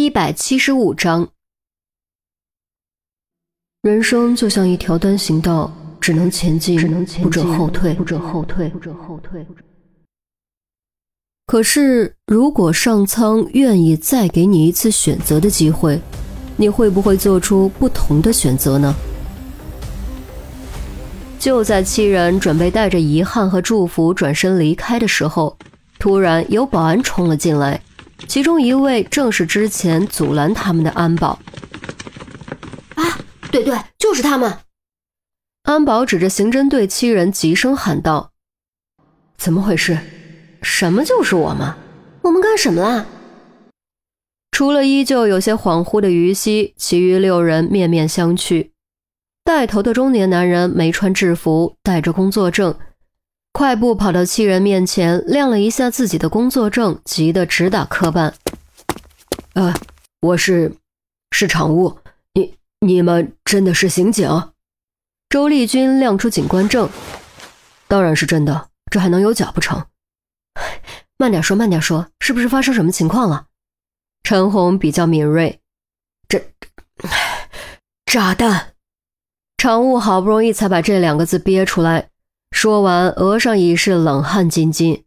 [0.00, 1.28] 第一百七十五章，
[3.82, 9.46] 人生就像一条单行道，只能前进，只能前进，不准后退，不准后退，不准后退。
[11.46, 16.00] 可是，如果上苍愿意再给你一次选择的机会，
[16.56, 18.94] 你会不会做出不同的选择呢？
[21.38, 25.54] 就在七人准备带着遗憾和祝福转身离开的时候，
[25.98, 27.78] 突然有保安冲了进来。
[28.28, 31.38] 其中一位正是之前阻拦他们的安保。
[32.94, 33.18] 啊，
[33.50, 34.58] 对对，就是他们！
[35.64, 38.32] 安保指着刑侦队七人，急声喊道
[39.36, 39.98] ：“怎么回事？
[40.62, 41.74] 什么就是我们？
[42.22, 43.06] 我们干什么了？”
[44.52, 48.70] 除了依旧有些恍惚的于西，其余六人面面相觑。
[49.42, 52.76] 带头的中年男人没穿制服，带着工作证。
[53.60, 58.32] 快步跑到七人面前，亮了一下自己的工作证，急得直打磕绊。
[59.52, 59.74] 呃，
[60.22, 60.74] 我是，
[61.30, 61.98] 是场务。
[62.32, 64.50] 你你们真的是刑警？
[65.28, 66.88] 周丽君亮出警官证。
[67.86, 69.84] 当然是真的，这还能有假不成？
[71.18, 73.44] 慢点说，慢点说，是不是发生什么情况了？
[74.22, 75.60] 陈红比较敏锐。
[76.26, 76.42] 这
[78.10, 78.72] 炸弹。
[79.58, 82.08] 常务好不容易才把这两个字憋出来。
[82.62, 85.04] 说完，额上已是冷汗津津。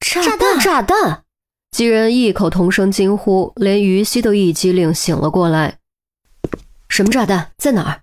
[0.00, 0.58] 炸弹！
[0.58, 1.24] 炸弹！
[1.70, 5.76] 几人异口同声惊呼，连于西都一激灵，醒了过来。
[6.88, 7.50] 什么炸弹？
[7.58, 8.00] 在哪儿？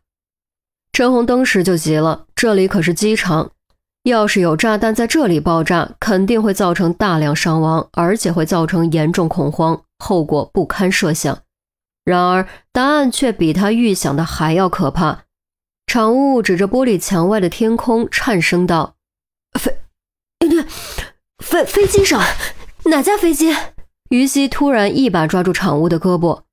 [0.93, 3.53] 陈红当时就急了，这里可是机场，
[4.03, 11.39] 要是有炸弹在这里爆炸，肯定会造成大量伤亡，而且会造成严重恐慌，后果不堪设想。
[12.05, 15.23] 然而，答案却比他预想的还要可怕。
[15.89, 18.93] 场务指着玻璃墙外的天空，颤声道
[19.59, 19.75] ：“飞，
[20.37, 20.63] 对，
[21.43, 22.21] 飞飞机上
[22.85, 23.55] 哪架飞机？”
[24.09, 26.43] 于西突然一把抓住场务的胳膊：“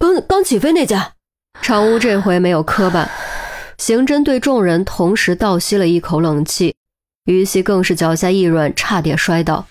[0.00, 1.12] 刚刚起飞那架。”
[1.60, 3.06] 场务这回没有磕巴。
[3.76, 6.74] 刑侦队众人同时倒吸了一口冷气，
[7.26, 9.66] 于西更是脚下一软，差点摔倒。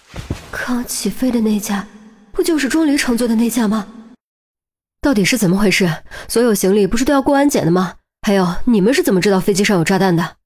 [0.51, 1.87] 刚起飞的那架，
[2.31, 3.87] 不就是钟离乘坐的那架吗？
[5.01, 5.91] 到底是怎么回事？
[6.27, 7.95] 所有行李不是都要过安检的吗？
[8.21, 10.37] 还有，你们是怎么知道飞机上有炸弹的？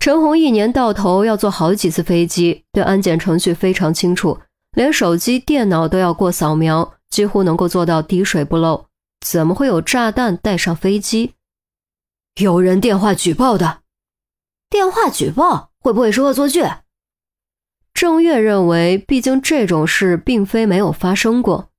[0.00, 4.40] 陈红一年到头要坐好几次飞机，对安检程序非常清楚，
[4.72, 8.86] 连手机、电脑都要过扫描，几乎能够做到滴水不漏。
[9.20, 11.34] 怎么会有炸弹带上飞机？
[12.40, 13.80] 有人电话举报的。
[14.68, 16.62] 电话举报会不会是恶作剧？
[17.94, 21.70] 郑月认为，毕竟这种事并非没有发生过，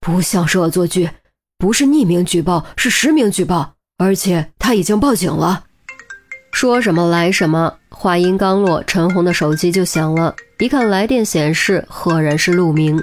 [0.00, 1.10] 不像是恶作剧，
[1.58, 3.75] 不是匿名举报，是实名举报。
[3.98, 5.64] 而且他已经报警了。
[6.52, 10.34] 说什么来什么，话音刚落，陈红的手机就响了。
[10.58, 13.02] 一看来电显示，赫然是陆明。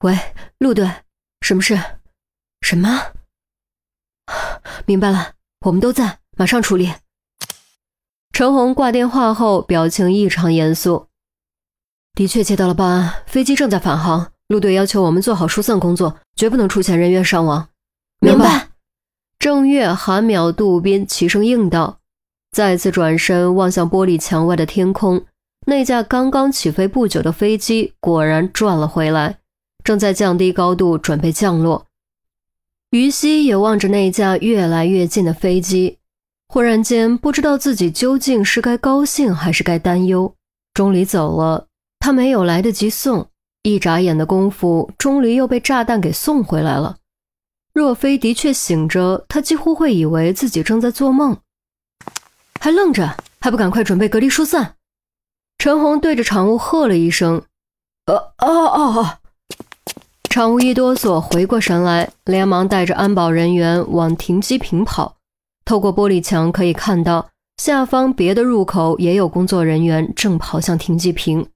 [0.00, 0.18] 喂，
[0.58, 0.90] 陆队，
[1.40, 1.78] 什么事？
[2.60, 3.00] 什么？
[4.84, 5.32] 明白了，
[5.64, 6.92] 我们都在，马上处理。
[8.32, 11.08] 陈红挂电话后，表情异常严肃。
[12.14, 14.32] 的确接到了报案，飞机正在返航。
[14.48, 17.68] 陆队要求我们做好疏散工作，绝不能出现人员伤亡。
[18.20, 18.71] 明白。
[19.42, 21.98] 郑月、韩淼、杜斌齐声应道，
[22.52, 25.24] 再次转身望向玻璃墙外的天空，
[25.66, 29.38] 那架刚刚起飞不久的飞机果然转了回来，
[29.82, 31.86] 正在降低高度准备降落。
[32.90, 35.98] 于西也望着那架越来越近的飞机，
[36.46, 40.32] 忽然间不知道自己究竟是该高兴还是该担忧。
[40.72, 41.66] 钟离走了，
[41.98, 43.26] 他没有来得及送，
[43.64, 46.98] 一眨眼的功夫，钟离又被炸弹给送回来了。
[47.72, 51.38] 若非的确醒着，他几乎会以为自己正在做梦，
[52.60, 54.74] 还愣着，还不赶快准备隔离疏散？
[55.58, 57.42] 陈红对着场务喝了一声
[58.06, 59.18] ：“呃，哦哦哦！”
[60.28, 65.16] 场务一哆嗦，回过神来，连忙带着安保人员往停机坪跑。
[65.64, 71.48] 透过玻璃墙可以看到，下方别的入口也有工作人员正跑向停机坪。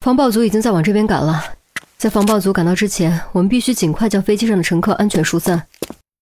[0.00, 1.42] 防爆组已经在往这边赶了。
[2.02, 5.68] 在防爆组赶到之前，我们必须尽快将飞机上的乘客安全疏散，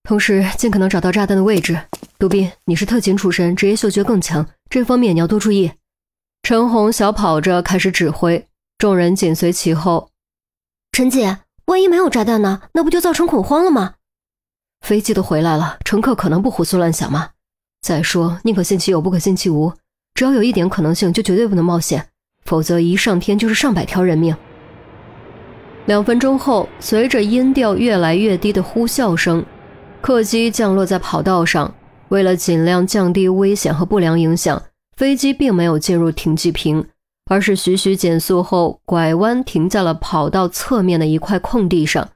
[0.03, 1.81] 同时尽可能找到炸弹的位置。
[2.19, 5.73] 杜宾，你是特勤出身，职业嗅觉更强，这方面你要多注意。
[6.43, 8.47] 陈红小跑着开始指挥，
[8.77, 10.11] 众人紧随其后。
[10.93, 12.61] 陈姐，万一没有炸弹呢？
[12.75, 13.95] 那不就造成恐慌了吗？
[14.87, 17.31] 飞机都回来了，乘客可能不胡思乱想吗？
[17.81, 19.73] 再说，宁可信其有，不可信其无。
[20.13, 22.07] 只要有一点可能性，就绝对不能冒险，
[22.45, 24.37] 否则一上天就是上百条人命。
[25.91, 29.45] 两分钟后，随着音调越来越低的呼啸声，
[30.01, 31.75] 客机降落在跑道上。
[32.11, 34.63] 为了尽量降低危险和不良影响，
[34.97, 36.87] 飞机并没有进入停机坪，
[37.29, 42.11] 而是徐徐减速后拐弯停在了跑道侧面的一块空地上。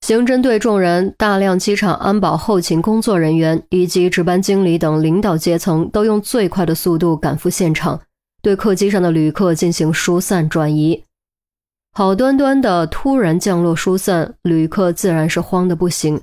[0.00, 8.00] 刑侦队众人、大量机场安保后勤工作人员以及值班经理等领导阶层都用最快的速度赶赴现场，
[8.40, 11.02] 对客机上的旅客进行疏散转移。
[11.98, 16.20] 好端端的突然降落疏散，旅客自然是慌得不行。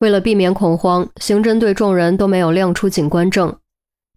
[0.00, 3.56] 为了避免恐慌，刑侦队众人都没有亮出警官证，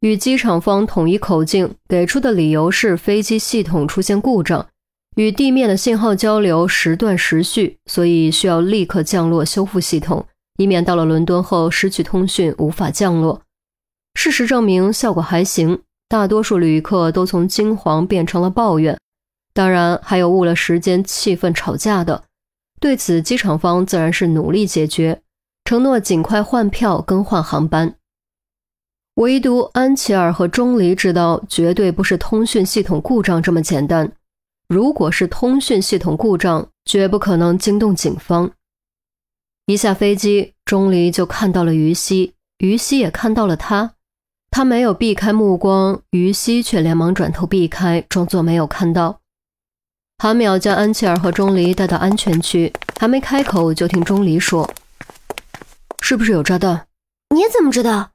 [0.01, 4.67] 与机场方统一口径，给出的理由是飞机系统出现故障。
[5.15, 10.25] 与地面的信号交流时断时续，所以需要立刻降落修复系统，
[10.57, 13.41] 以免到了伦敦后失去通讯无法降落。
[14.15, 15.79] 事实证明效果还行，
[16.09, 18.99] 大多数旅客都从惊惶变成了抱怨，
[19.53, 22.23] 当然还有误了时间、气愤吵架的。
[22.79, 25.21] 对此，机场方自然是努力解决，
[25.63, 27.95] 承诺尽快换票更换航班。
[29.15, 34.11] 唯独安琪儿和钟离知道，绝对不是通讯系统故障这么简单。
[34.67, 38.51] 如果是通讯系统故障，绝不可能惊动警方。
[39.67, 43.93] 一下飞机，钟离就看到了于西，于西也看到了他。
[44.49, 49.21] 他没有避开目光，于西却连忙转头避开，装作没有看到。
[50.23, 54.73] 韩淼将安琪儿和钟离带到安全区，还没开口，就听钟离说
[55.99, 56.87] ：“是不是有炸弹？”
[57.35, 58.11] 你怎么知道？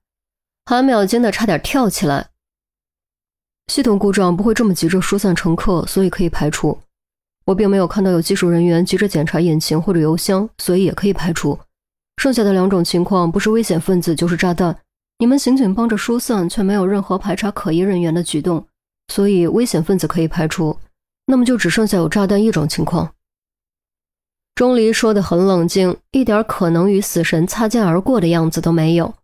[0.65, 2.31] 韩淼惊得差点跳起来。
[3.71, 6.79] 系统故障不会这么急着疏散乘客，所以可以排除。
[7.45, 11.59] 我并没有看到有技术人员急着检查引擎或者油箱，所以也可以排除。
[12.17, 14.75] 剩下的两种情况不是危险分子就是炸弹。
[15.19, 18.67] 你们刑警帮着疏散，却没有任何排查可疑人员的举动，
[19.13, 20.75] 所以危险分子可以排除。
[21.29, 23.15] 那么就只剩下有炸弹一种情况。
[24.55, 29.15] 钟离说的很冷静，一点可能与死神擦肩而过的样子都没有。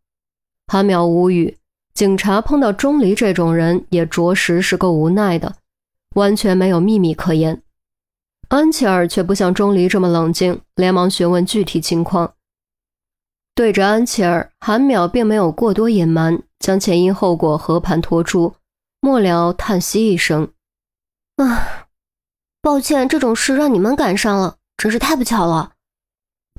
[0.66, 1.56] 韩淼无语。
[1.94, 5.54] 警察碰到钟离这种人，也着实是够无奈的，
[6.16, 7.62] 完全没有秘密可言。
[8.48, 12.34] 安琪儿却不像钟离这么冷静，连忙询问具体情况。
[13.54, 18.56] 对着安琪儿，韩淼并没有过多隐瞒，将前因后果和盘托出，
[19.00, 20.50] 末了叹息一声
[21.38, 21.83] ：“啊，
[22.64, 25.72] 抱歉，这种事让你们赶上了，真是太不巧了。”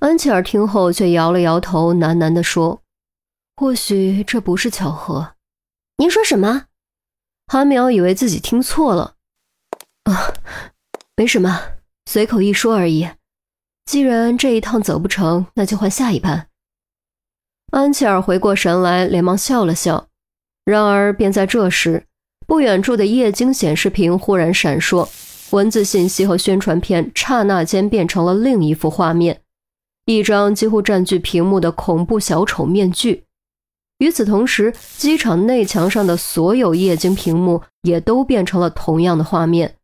[0.01, 2.83] 安琪儿听后却摇了摇头，喃喃地说。
[3.55, 5.33] 或许这不是巧合，
[5.97, 6.65] 您说什么？
[7.47, 9.15] 韩淼以为自己听错了。
[10.03, 10.31] 啊，
[11.15, 11.59] 没什么，
[12.05, 13.09] 随口一说而已。
[13.85, 16.49] 既然这一趟走不成，那就换下一班。
[17.71, 20.07] 安琪儿回过神来，连忙笑了笑。
[20.65, 22.05] 然而，便在这时，
[22.45, 25.09] 不远处的液晶显示屏忽然闪烁，
[25.51, 29.41] 文字信息和宣传片刹那间变成了另一幅画面，
[30.05, 33.23] 一张几乎占据屏幕的恐怖小丑面具。
[33.99, 39.75] 与此同时，机场内墙上的所有液晶屏幕也都变成了同样的画面，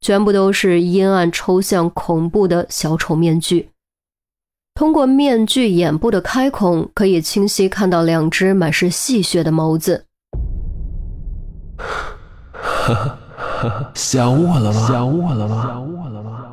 [0.00, 3.70] 全部都是阴暗、抽象、恐怖的小丑面具。
[4.74, 10.04] 通过面具眼部的开孔，可以清晰看到两只满是戏谑的眸子。
[13.94, 14.86] 想我了吗？
[14.86, 15.62] 想我了吗？
[15.66, 16.45] 想我了吗？